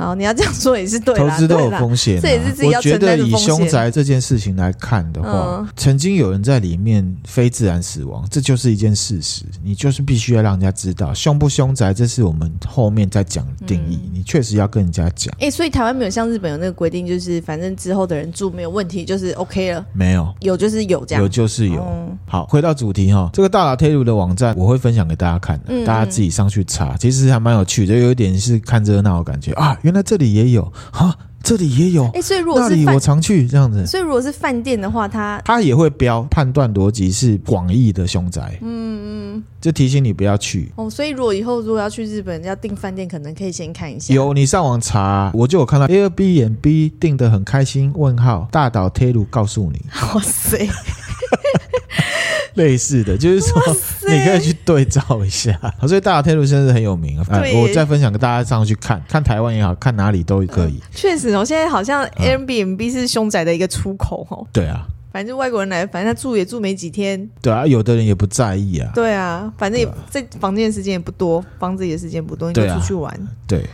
[0.02, 1.14] 好，你要这样说也是对。
[1.14, 3.34] 投资都有风险、啊，这也是自己要承担的风险。
[3.34, 9.44] 我觉得以凶宅这件事情来看的话，嗯、曾经有人在里面非自然死亡，这就是一件事实。
[9.64, 14.00] 你就是必须要让人家知道凶不凶宅，这是我们后面再讲的定义。
[14.04, 15.32] 嗯、你确实要跟人家讲。
[15.36, 19.86] 哎、欸，所以台湾没有像日本有那个规定，就是反正之后的人住没有问题，就是 OK 了。
[19.94, 21.82] 没有，有就是有这样，有就是有。
[21.82, 30.72] 嗯、好，回到主题哈，这个大岛贴图的网站我会分享给大家看的，大家自己上去查，其实还蛮有趣的，有一点是看热闹的感觉啊，原来这里也有。
[30.92, 32.08] 啊，这里也有。
[32.14, 33.86] 哎，所以如果是那里我常去这样子。
[33.86, 38.58] 所以如果是饭店的话，它它也会标判断逻辑是广义的凶宅。
[38.62, 40.72] 嗯嗯，就提醒你不要去。
[40.76, 44.14] 哦，所以如果以后如果要去日本要订饭店，可能可以先看一下。
[44.14, 47.92] 有，你上网查，我就有看到 Airbnb 订的很开心。
[47.96, 49.82] 问号大岛贴路告诉你。
[50.14, 50.70] 哇塞！
[52.56, 53.62] 类似的，就是说
[54.08, 55.58] 你可以去对照一下。
[55.88, 57.26] 所以大岛贴图现在是很有名啊。
[57.40, 60.80] 对我再分享给大家上去看看台湾也好看哪里都可以。
[60.94, 64.46] 确实哦，现在好像 Airbnb 是凶宅的一个出口哦。
[64.52, 67.30] 对啊，反正外国人来，反正他住也住没几天。
[67.42, 68.92] 对啊，有的人也不在意啊。
[68.94, 73.28] 对啊，反正也在房间的时间也不多，房子里的时间不多，你就出去玩。
[73.48, 73.66] 对。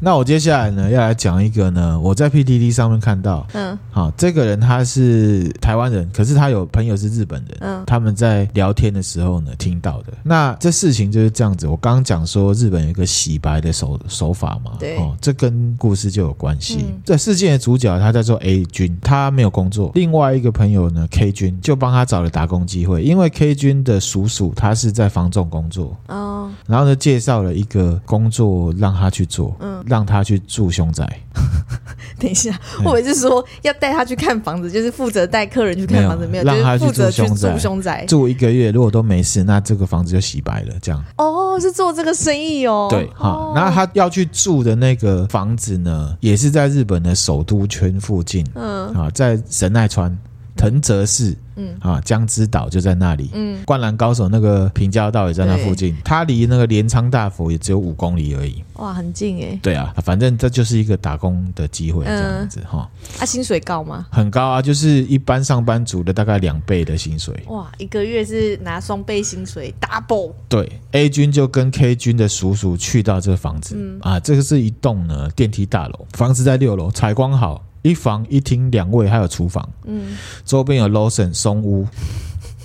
[0.00, 10.12] 那我接下来呢，要来讲一个呢，我在 PTT 上面看到，嗯，好，这个人他是台湾人，可是他有朋友是日本人，嗯，他们在聊天的时候呢，听到的。
[10.22, 16.84] 那这事情就是这样子，我刚刚讲说日本有一个洗白的手手法嘛，对，哦，这跟故事就有关系。
[17.04, 29.83] 这、嗯、事件的主角他在做 A 君，他没有工作，另外一个朋友呢 K 君就帮他找了打工机会，因为 K 君的叔叔他是在房仲工作，哦，然后呢介绍了一个工作让他去做，嗯。
[29.86, 31.06] 让他去住凶宅。
[32.18, 37.10] 等一下，我是说要带他去看房子，就是负责带客人去看房子，没有，让他去住
[37.58, 40.74] 凶宅，住一个月，如果都没事，那这个房子就洗白了。
[40.80, 42.86] 这样哦，是做这个生意哦。
[42.88, 50.16] 对，好，然后他要去住的那个房子呢，也是在日本的首都圈附近，嗯，啊，在神奈川
[50.56, 51.36] 藤泽市。
[51.56, 53.30] 嗯啊，江之岛就在那里。
[53.32, 55.96] 嗯，灌篮高手那个平交道也在那附近。
[56.04, 58.62] 它离那个镰仓大佛也只有五公里而已。
[58.74, 59.58] 哇，很近哎。
[59.62, 62.88] 对啊，反正这就是一个打工的机会，这样子哈。
[63.18, 64.06] 啊，薪水高吗？
[64.10, 67.34] 很高啊，就是一般上班族的大概两倍的薪水。
[67.48, 70.32] 哇，一个月是拿双倍薪水，double。
[70.48, 73.76] 对，A 君就跟 K 君的叔叔去到这个房子。
[73.78, 77.64] 嗯啊，这个是一栋呢电梯大楼，房子在六楼，采光好。
[77.84, 79.68] 一房一厅两卫，还有厨房。
[79.84, 81.86] 嗯，周边有 Lawson 松屋。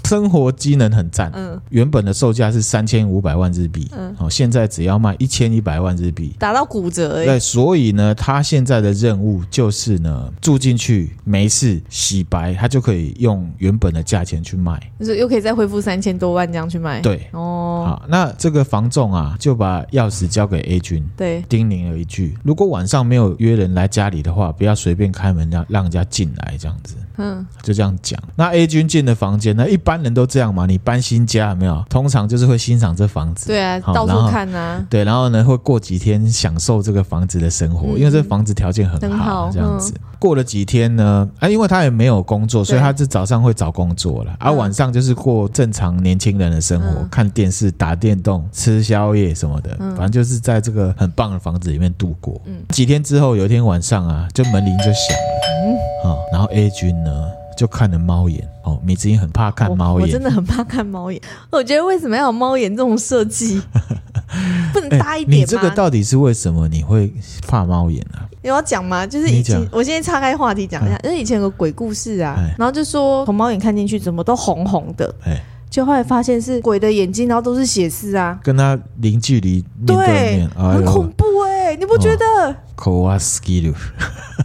[0.10, 28.20] 生活机能很赞，嗯，原本的售价是三千五百万日币，嗯，好，现在只要卖一千一百万日币，打到骨折，欸，对，所以呢，他现在的任务就是呢，住进去没事洗白，他就可以用原本的价钱去卖，就是又可以再恢复三千多万这样去卖，对，哦，好，那这个房仲啊，就把钥匙交给 A 君，对，叮咛了一句，如果晚上没有约人来家里的话，不要随便开门让让人家进来，这样子，嗯，就这样讲。
[28.36, 30.00] 那 A 君进的房间，那一般。
[30.00, 30.66] 人都这样嘛？
[30.66, 31.84] 你搬新家有没有？
[31.90, 34.82] 通常就是会欣赏这房子，对啊，到处看啊。
[34.90, 39.92] 对，然后呢，会过几天享受这个房子的生活，嗯、因为这房子条件很好，很好这样子。
[39.98, 52.40] 嗯、过了几天呢，啊，因为他也没有工作，所以他是早上会找工作了，而、啊、晚上就是过正常年轻人的生活，嗯、看电视、打电动、吃宵夜什么的，嗯、反正就是在这个很棒的房子里面度过。
[52.46, 57.12] 嗯，几天之后，有一天晚上啊，就门铃就响了，嗯，啊，然后 A 君呢？
[57.60, 61.22] 就看了猫眼哦，米子英很怕看猫眼，我真的很怕看猫眼。
[61.52, 63.62] 我觉得为什么要有猫眼这种设计？
[64.72, 65.42] 不能大一点吗？
[65.42, 66.70] 你这个到底是为什么？
[66.70, 67.14] 你会
[67.46, 68.24] 怕猫眼啊？
[68.42, 69.06] 你要讲吗？
[69.06, 75.14] 就是以前，我现在岔开话题讲一下，因为以前有个鬼故事啊，然后就说从猫眼看进去，怎么都红红的。
[75.26, 75.38] 哎
[75.70, 79.98] 就后来发现是鬼的眼睛，然后都是血丝啊，跟他零距离面对
[80.38, 82.56] 面，很恐怖哎，你不觉得？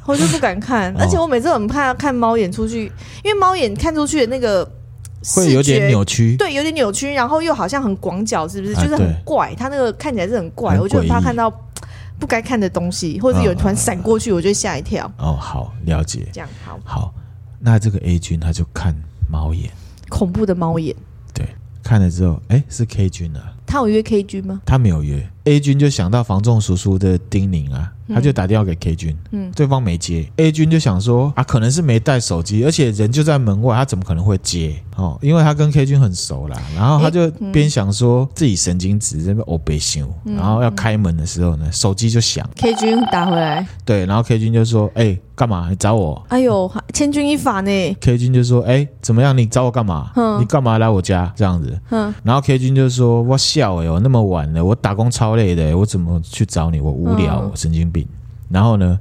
[0.06, 2.90] 我就不敢看，而且我每次很怕看猫眼出去，
[3.22, 4.68] 因为猫眼看出去的那个
[5.34, 8.74] 会有点扭曲，对，有点扭曲，然后又好像很广角，是不是？
[8.74, 11.48] 就是很怪，它那个看起来是很怪，我就很怕看到
[12.18, 15.10] 不该看的东西，或者是有人突然闪过去，我就吓一跳。
[15.18, 16.78] 哦，好，了解，这样好。
[16.84, 17.14] 好，
[17.60, 18.94] 那这个 A 君他就看
[19.30, 19.70] 猫眼，
[20.08, 20.94] 恐怖的猫眼。
[21.32, 21.46] 对，
[21.82, 23.52] 看了之后，哎，是 K 君啊。
[23.66, 24.60] 他有约 K 君吗？
[24.66, 25.26] 他没有约。
[25.44, 30.26] A 君就想到房仲叔叔的叮咛啊，他就打电话给 K 君，嗯，对方没接。
[30.36, 34.82] A 君就想说啊，可能是没带手机，而且人就在门外，他怎么可能会接？
[34.96, 36.56] 哦，因为他跟 K 君很熟啦。
[36.76, 43.66] 然后他就边想说自己神经质，在那边欧北修，然后要开门的时候呢，手机就响，K 君打回来。
[43.84, 45.68] 对，然后 K 君就说：“哎，干嘛？
[45.70, 46.24] 你找我？
[46.28, 49.36] 哎呦，千钧一发呢？”K 君就说：“哎，怎么样？
[49.36, 50.12] 你找我干嘛？
[50.38, 51.78] 你干嘛来我家这样子？”
[52.22, 58.06] 然后 K 君就说：“我笑哎，我那么晚了，我打工超累的，我怎么？”去找你，我无聊，我神经病。
[58.48, 58.98] 然后呢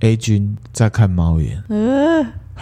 [0.00, 1.62] ，A 君在看猫眼，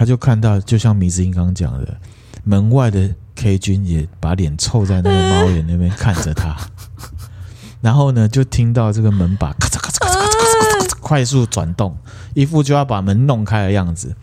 [0.01, 1.95] 他就看到，就像米子英刚讲的，
[2.43, 6.57] 门外的 K 君也把脸凑在那个猫眼那边看着他。
[7.83, 11.95] 然后呢，就听到这个门把咔嚓咔嚓咔嚓咔嚓咔嚓快速转动，
[12.33, 14.17] 一副就要把门弄开的样子。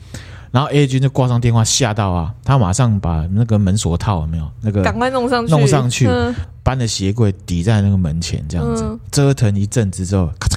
[0.49, 2.33] 然后 A 君就挂上电话，吓到啊！
[2.43, 4.49] 他马上把那个门锁套有没有？
[4.61, 6.09] 那个赶快弄上去，弄上去，
[6.63, 10.55] 搬的鞋柜抵在那个门前，这样子折腾一阵子之后，咔嚓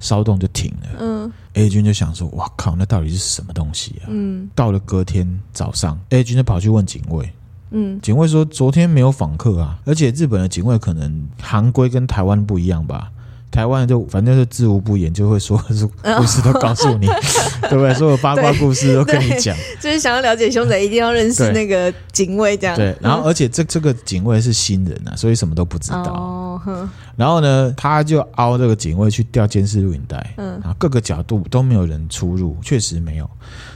[0.00, 0.88] 骚动就停了。
[0.98, 7.30] 嗯，A 君就想说：“哇靠，那到底是什么东西啊？”嗯，到了隔天早上，A 君就跑去问警卫。
[7.70, 13.12] 嗯，警卫说：“昨天没有访客啊，而且日本的警卫可能行规跟台湾不一样吧。”
[13.50, 15.84] 台湾就反正就知无不言，就会说是
[16.16, 17.14] 故事都告诉你，哦、
[17.68, 17.92] 对不对？
[17.94, 22.76] 所有八卦故事都跟你讲，就是想要了解凶宅，一定要认识那个警卫这样。
[22.76, 26.02] 对，然后而且这这个警卫是新人啊，所以什么都不知道。
[26.04, 33.28] 哦、然后呢，他就凹这个警卫去调监视录影带，嗯，然后各个角度都没有人出入，确实没有，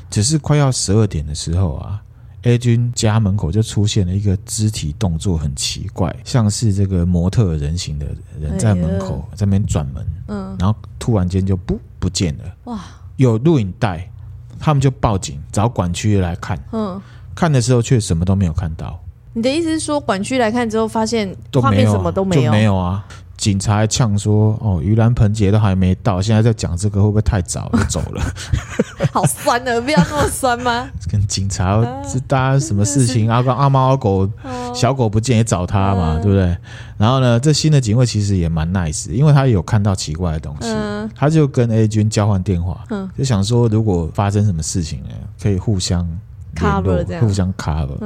[0.09, 2.01] 只是快要十二点的时候啊。
[2.45, 8.07] A 君家门口就出现了一个肢体动作很奇怪，像是这个模特人形的
[8.39, 12.45] 人在门口在那边转门，嗯，然后突然间就不不见了。
[12.65, 12.81] 哇！
[13.17, 14.11] 有录影带，
[14.59, 17.01] 他们就报警找管区来看，嗯，
[17.35, 19.01] 看的时候却什么都没有看到。
[19.33, 22.53] 你的意思是说，管区来看之后发现画面什么都没有？
[22.53, 23.07] 没有啊。
[23.37, 28.23] 警察还呛说：“哦，盂兰盆节都还没到，现在在讲这个会不会太早就走了？
[29.13, 30.89] 好酸的，不要那么酸吗？
[31.11, 33.31] 跟警察是大家什么事情？
[33.31, 34.29] 阿公、阿猫、阿狗、
[34.75, 36.57] 小狗不见也找他嘛，对不对？
[36.97, 40.69] 然后呢，这新的警卫其实也蛮 nice，因为他有看到奇怪的东西，
[41.15, 45.11] 他就跟 A 君交换电话，嗯就想说如果发生什么事情呢，
[45.43, 46.07] 可以互相
[46.55, 47.99] cover，互相 cover。”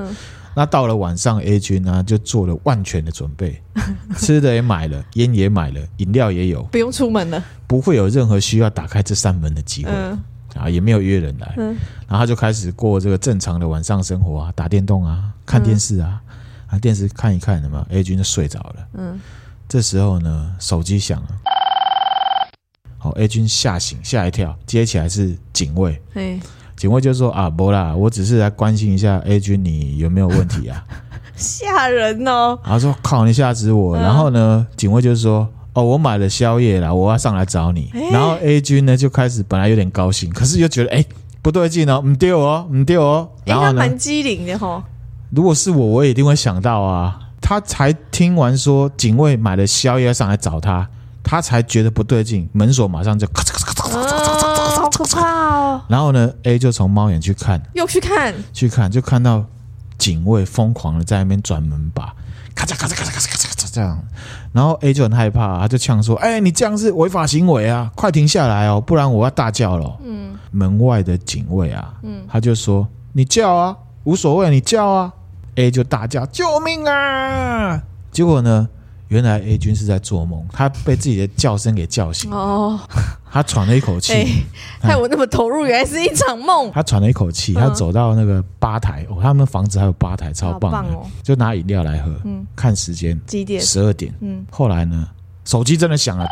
[0.59, 3.63] 那到了晚上，A 君呢就做了万全的准备，
[4.19, 10.21] 吃的也买了，烟也买了，饮料也有，不用出门了，不会有任何需要打开这扇门的机会、嗯、
[10.57, 11.77] 啊，也没有约人来，嗯、
[12.09, 19.21] 然后他就开始过这个正常的晚上生活啊，打电动啊，看电视啊，嗯、啊电视看一看什么，A 君就睡着了，嗯，
[19.69, 21.29] 这时候呢手机响了，
[22.99, 26.41] 好，A 君吓醒吓一跳，接起来是警卫，嘿。
[26.79, 30.83] 警卫就说啊，不啦，我只是来关心一下 A 君你有没有问题啊？
[31.37, 32.59] 吓人哦！
[32.65, 33.97] 然后说靠，你吓死我！
[33.97, 37.91] 嗯、然后呢，警卫就说哦，我买了宵夜啦，我要上来找你。
[37.95, 41.05] 欸、然后 A 君呢就开始本来有点高兴，可是又觉得哎
[41.43, 43.29] 不对劲哦，唔对哦，唔对哦。
[43.45, 44.83] 然后呢，蛮机灵的哈。
[45.31, 47.21] 如果是我，我也一定会想到啊。
[47.41, 50.89] 他才听完说警卫买了宵夜要上来找他，
[51.23, 54.58] 他才觉得不对劲，门锁马上就咔嚓咔嚓咔嚓咔嚓咔嚓。
[54.89, 55.83] 好可怕哦！
[55.89, 59.45] 然后呢，A 就从猫眼去看，又去看，去看，就看到
[59.99, 62.15] 警卫疯狂的在那边转门把，
[62.55, 64.03] 咔嚓咔嚓咔嚓咔嚓咔嚓这样。
[64.53, 67.91] 然后 A 就很害怕，他就呛说：“哎，你这样是违法行为啊！
[67.95, 75.13] 快停下来哦，不然我要大叫了。”嗯，门外的警卫啊，嗯，他就说：“你叫啊，无所谓，你叫啊。
[75.57, 78.69] ”A 就大叫：“救命啊！”结果呢？
[79.09, 82.31] 原来 A 君是在做梦，他被自己的叫声给叫醒。
[82.31, 82.79] 哦，
[83.31, 84.45] 他喘了一口气，
[84.83, 86.71] 害我那么投入，原来是一场梦。
[86.73, 91.07] 他喘了一口气，他走到那个吧台，哦，他们房子还有吧台，超棒哦！
[91.23, 93.61] 就拿饮料来喝，嗯，看时间几点？
[93.61, 94.15] 十二点。
[94.21, 95.09] 嗯，后来呢，
[95.45, 96.27] 手机真的响了，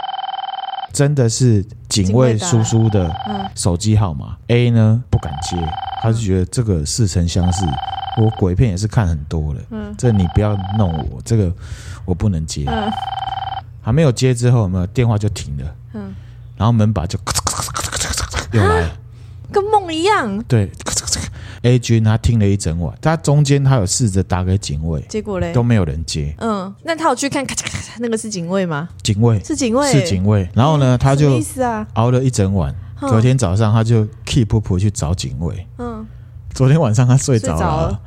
[0.96, 3.14] 真的是警卫叔叔的
[3.54, 4.34] 手机号码。
[4.46, 5.54] A 呢不敢接，
[6.00, 7.66] 他就觉得这个似曾相识。
[8.16, 9.60] 我鬼片也是看很多了。
[9.72, 11.52] 嗯，这你不要弄我，这个
[12.06, 12.64] 我不能接。
[12.66, 12.90] 嗯，
[13.82, 15.74] 还没有接之后，有没有电话就停了。
[15.92, 16.14] 嗯，
[16.56, 18.90] 然后门把就咔嚓咔嚓咔嚓咔嚓咔嚓又来了，
[19.52, 20.42] 跟梦一样。
[20.44, 20.70] 对。
[21.66, 26.32] A 君他听了一整晚，他中间他有试着打给警卫，结果嘞都没有人接。
[26.38, 28.88] 嗯，那他有去看咔嚓咔嚓，那个是警卫吗？
[29.02, 30.48] 警卫是警卫，是警卫。
[30.54, 31.42] 然后呢，他就
[31.94, 35.66] 熬了一整晚，隔天早上他就 keep 噗噗去找警卫。
[35.78, 36.06] 嗯，
[36.54, 38.00] 昨天晚上他睡着了。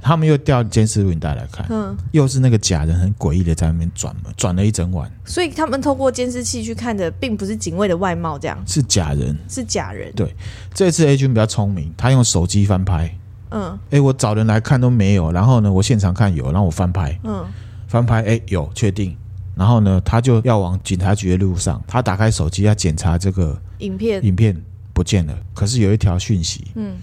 [0.00, 5.10] 他们又调监视录影带来看，嗯，又是那个假人很诡异的在那边转嘛，转了一整晚。
[5.24, 10.12] 所以他们透过监视器去看的，并不是警卫的外貌，这样是假人，是假人。
[10.14, 10.34] 对，
[10.72, 13.12] 这次 A 君比较聪明，他用手机翻拍。
[13.50, 17.44] 嗯，哎、欸，我找人来看都没有，然后呢，我现场看有，然后我翻拍，嗯，
[17.86, 19.16] 翻拍，哎、欸，有，确定。
[19.56, 24.54] 然后呢，他就要往警察局的路上，他打开手机要检查这个影片，影片
[24.92, 26.96] 不见了，可是有一条讯息，嗯，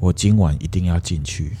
[0.00, 1.52] 我今晚一定要进去。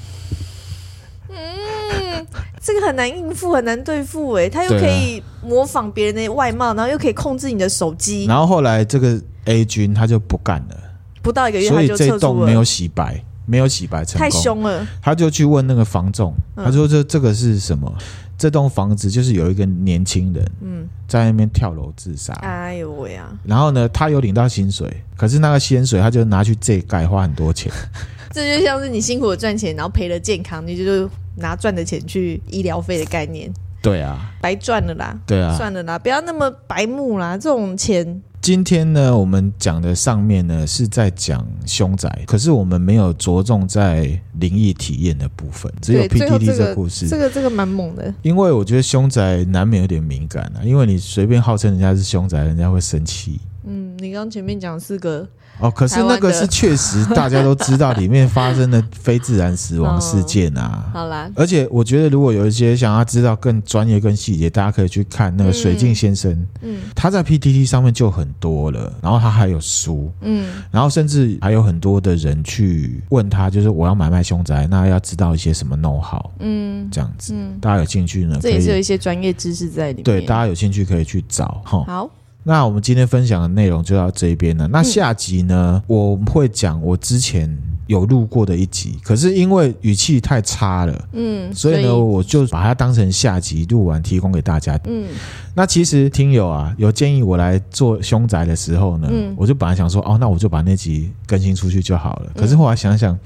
[2.60, 8.24] 这个很难应付，很难对付哎，他又可以模仿别人的外貌，然后又可以控制你的手机。
[8.26, 10.76] 然后后来这个 A 君他就不干了，
[11.22, 14.86] 不到一个月，所以这栋没有洗白，没有洗白成功，太凶了。
[15.02, 17.92] 他就去问那个房仲，他说这这个是什么？
[18.38, 22.32] 这栋房子就是有一个年轻人，嗯，在那边跳楼自杀。
[22.42, 23.32] 哎呦喂啊！
[23.44, 27.72] 然后呢，他有领到薪水，可是那个薪水他就拿去这盖花很多钱。
[28.32, 33.52] 这就像是你辛苦的赚钱，然后赔了健康，你就拿赚的钱去医疗费的概念。
[33.82, 35.18] 对啊，白赚了啦。
[35.26, 38.22] 对啊，算了啦，不要那么白目啦，这种钱。
[38.40, 47.08] 今天呢，我们讲的上面呢是在讲凶宅，可是我们没有着重在灵异体验的部分，只有 PTT 这个故事。
[47.08, 53.40] 这个这个蛮猛的，因为我觉得凶宅难免有点敏感啊，因为你随便号称人家是凶宅，人家会生气。
[53.64, 55.28] 嗯，你刚前面讲四个。
[55.62, 60.84] 哦，可是那个是确实大家都知道里面发生的非自然死亡事件啊。
[60.92, 66.32] 好啦，而且我觉得如果有一些想要知道更专业、更细节，大家可以去看那个水镜先生。
[66.62, 80.02] 嗯，他在 PTT 上面就很多了，然后他还有书，嗯，然后甚至还有很多的人去问他，就是我要买卖凶宅，那要知道一些什么 know-how，嗯，这样子，大家有兴趣呢，这也是有一些专业知识在里面。
[80.02, 81.84] 对，大家有兴趣可以去找哈。
[81.86, 82.10] 好。
[82.44, 84.66] 那我们今天分享的内容就到这边了。
[84.68, 94.78] 那下集呢，嗯、我会讲我之前有录过的一集，可是因为语气太差了，嗯，所以呢，以我就把它当成下集录完提供给大家。
[94.84, 95.06] 嗯，
[95.54, 102.32] 那其实听友啊，有建议我来做凶宅的时候呢，嗯、我就本来想说，哦，那我就把那集更新出去就好了。
[102.34, 103.16] 可是后来想想，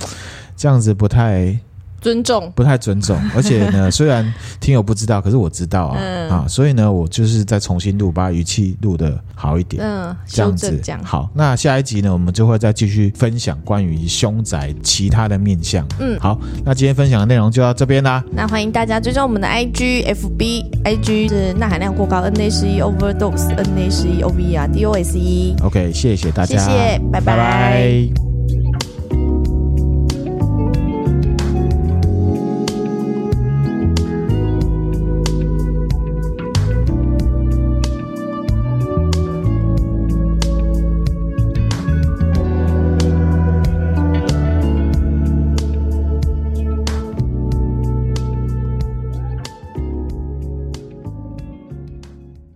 [0.57, 1.59] 这样子不太。
[2.01, 11.29] 尊重不太尊重，而且呢， 虽然听友不知道，可是我知道啊、嗯、啊，所以呢，我就是再重新录，把语气录的好一点，嗯，这样子好。
[11.35, 15.87] 那下一集呢，我们就会再继续分享关于凶宅其他的面相。
[15.99, 18.23] 嗯，好，那今天分享的内容就到这边啦。
[18.33, 25.57] 那欢迎大家追踪我们的 IG、FB，IG 是钠含量过高，N A 十一 Overdose，N A 十一 O V E R D O S E。
[25.63, 27.37] OK，谢谢大家，谢谢，拜拜。
[27.37, 28.26] 拜拜。